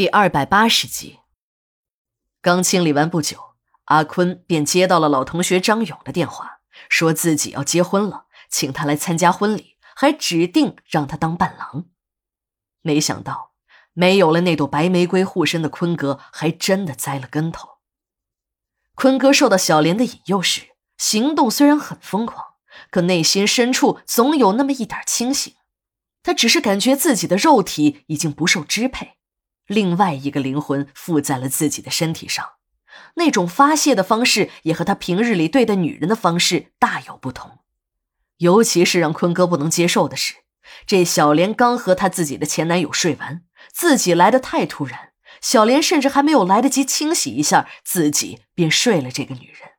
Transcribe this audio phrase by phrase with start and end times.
[0.00, 1.18] 第二百八十集，
[2.40, 11.84] 刚清理完不久，阿坤便接到了老同学张勇的电话，说自己要结婚了，请他来参加婚礼，还指定让他当伴郎。
[12.80, 13.52] 没想到，
[13.92, 17.68] 没有了那朵白玫瑰护身的坤哥，还真的栽了跟头。
[18.94, 22.54] 坤哥受到小莲的引诱时，行动虽然很疯狂，
[22.90, 25.54] 可内心深处总有那么一点清醒。
[26.22, 29.18] 他只是感觉自己的肉体已经不受支配。
[29.70, 32.54] 另外一个灵魂附在了自己的身体上，
[33.14, 37.60] 那种发泄的方式也和他平日里对待女人的方式大有不同。
[38.38, 40.34] 尤其是让坤哥不能接受的是，
[40.86, 43.42] 这小莲刚和他自己的前男友睡完，
[43.72, 49.70] 自己来的太突然，小莲甚至还没有来得及清洗一下，自己便睡了这个女人。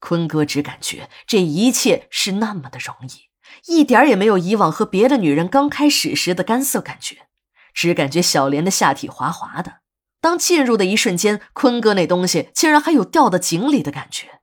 [0.00, 3.30] 坤哥只感觉这一切是那么的容易，
[3.72, 7.27] 一点也没有以往和别的女人刚开始时的干涩感觉。
[7.78, 9.82] 只感觉小莲的下体滑滑的，
[10.20, 14.40] 当进入的一瞬间，坤哥那东西竟然还有掉到井里的感觉。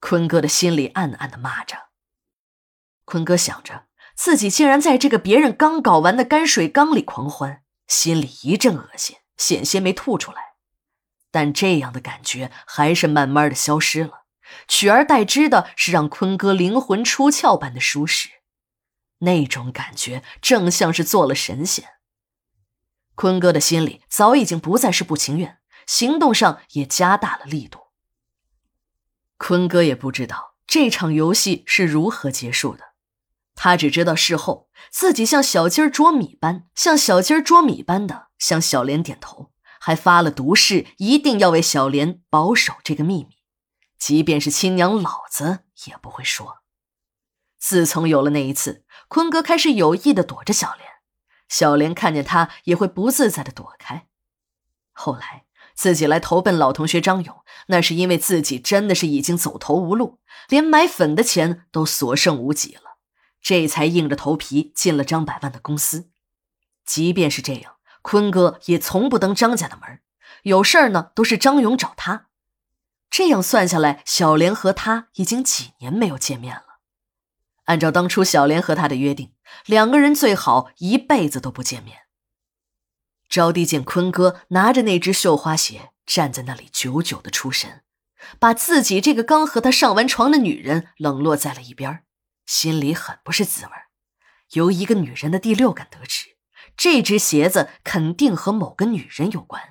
[0.00, 1.76] 坤哥的心里暗暗的骂着。
[3.04, 3.84] 坤哥想着
[4.16, 10.54] 自己竟然在这个别人刚搞完的泔水缸里狂欢，心里一阵恶心，险些没吐出来。
[11.30, 14.24] 但这样的感觉还是慢慢的消失了，
[14.66, 18.28] 取而代之的是让坤哥灵魂出窍般的舒适，
[19.18, 21.84] 那种感觉正像是做了神仙。
[23.20, 27.88] 坤哥的心里早已经不再是不情愿，行动上也加大了力度。
[29.36, 32.94] 坤哥也不知道这场游戏是如何结束的，
[33.54, 43.36] 他只知道事后自己像小鸡儿捉米般，像小鸡儿捉米般的向小莲点头，还发了毒誓，一定要为小莲保守这个秘密，
[43.98, 46.60] 即便是亲娘老子也不会说。
[47.58, 50.89] 自从有了那一次，坤哥开始有意的躲着小莲。
[51.50, 54.06] 小莲看见他也会不自在的躲开。
[54.92, 62.96] 后来自己来投奔老同学张勇，那是因为自己真的是已经走投无路，连买粉的钱都所剩无几了，
[63.42, 66.08] 这才硬着头皮进了张百万的公司。
[66.84, 70.00] 即便是这样，坤哥也从不登张家的门，
[70.44, 72.26] 有事儿呢都是张勇找他。
[73.08, 76.69] 这样算下来，小莲和他已经几年没有见面了。
[77.70, 79.32] 按照当初小莲和他的约定，
[79.64, 81.98] 两个人最好一辈子都不见面。
[83.28, 87.82] 招娣见坤哥拿着那只绣花鞋站在那里，久久的出神，
[88.40, 92.02] 把自己这个刚和他上完床的女人冷落在了一边，
[92.44, 93.72] 心里很不是滋味。
[94.54, 96.30] 由一个女人的第六感得知，
[96.76, 99.62] 这只鞋子肯定和某个女人有关，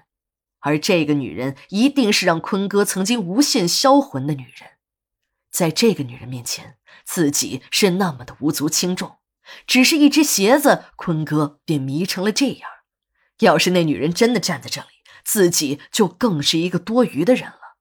[0.59, 4.78] 而这个女人一定是让坤哥曾经无限销魂的女人。
[5.51, 9.17] 在这个女人面前，自己是那么的无足轻重，
[9.65, 12.69] 只是一只鞋子，坤哥便迷成了这样。
[13.39, 14.87] 要是那女人真的站在这里，
[15.23, 17.77] 自己就更是一个多余的人了。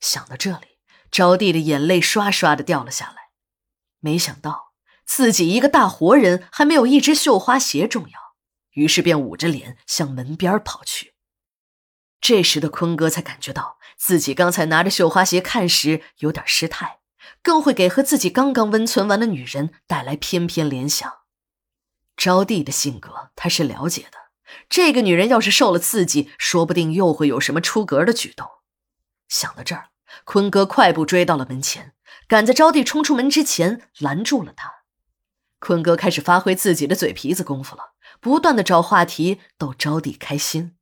[0.00, 0.78] 想到这里，
[1.10, 3.30] 招娣的眼泪刷刷的掉了下来。
[4.00, 4.74] 没想到
[5.06, 8.20] 自己一个大活人还没有一只绣花鞋重要，
[8.72, 11.13] 于是便捂着脸向门边跑去。
[12.24, 13.76] 这时的坤哥才感觉到。
[13.98, 17.00] 自己刚才拿着绣花鞋看时有点失态，
[17.42, 21.18] 更会给和自己刚刚温存完的女人带来偏偏联想。
[22.16, 24.16] 招娣的性格他是了解的，
[24.70, 28.48] 这个女人要是受了刺激，说不定又会有什么出格的举动。
[29.28, 29.90] 想到这儿，
[30.24, 31.92] 坤哥快步追到了门前，
[32.26, 34.84] 赶在招娣冲出门之前拦住了她。
[35.60, 40.76] 坤哥开始发挥自己的嘴皮子功夫了，不断的找话题逗招娣开心。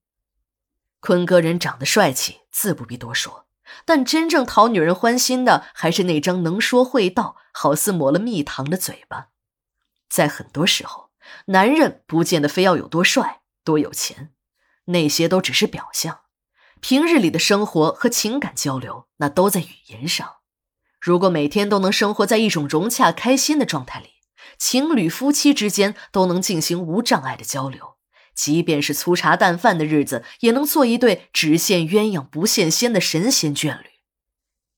[1.02, 3.46] 坤哥人长得帅气，自不必多说。
[3.84, 9.30] 但真正讨女人欢心的，还是那张能说会道、好似抹了蜜糖的嘴巴。
[10.08, 11.10] 在很多时候，
[11.46, 14.30] 男人不见得非要有多帅、多有钱，
[14.84, 16.20] 那些都只是表象。
[16.78, 20.36] 平日里的生活和情感交流，那都在语言上。
[21.00, 24.10] 如果每天都能生活在一种融洽、开心的状态里，
[24.56, 27.91] 情侣、夫妻之间都能进行无障碍的交流。
[28.34, 33.90] 即便是粗茶淡饭的日子，也能做一对只羡鸳鸯不羡仙的神仙眷侣。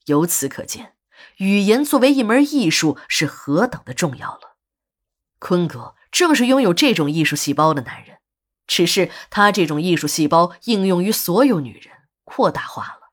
[0.06, 0.94] 由此可见，
[1.38, 4.56] 语言作为一门艺术是何等的重要了。
[5.38, 8.18] 坤哥正是拥有这种艺术细胞的男人，
[8.66, 13.10] 只是他这种艺术细胞应用于所有女人，扩大化了。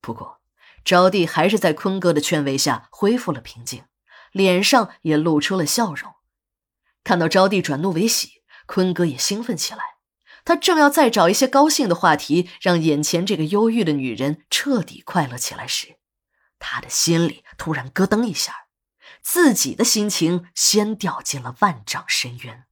[0.00, 0.40] 不过，
[0.84, 3.84] 招娣还是在坤哥的劝慰下恢复了平静，
[4.32, 6.12] 脸上也露出了笑容。
[7.02, 8.33] 看到招娣转怒为喜。
[8.66, 9.96] 坤哥也兴奋起来，
[10.44, 15.96] 他正要再找一些高兴的话题，让眼前这个忧郁的女人彻底快乐起来时，
[16.58, 18.66] 他的心里突然咯噔一下，
[19.22, 22.64] 自己的心情先掉进了万丈深渊。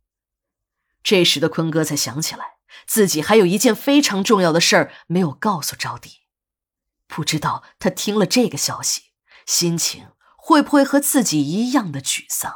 [1.03, 2.57] 这时的坤哥才想起来，
[2.87, 6.19] 自己还有一件非常重要的事儿没有告诉招娣。
[7.07, 9.13] 不知道他听了这个消息，
[9.45, 12.55] 心情会不会和自己一样的沮丧？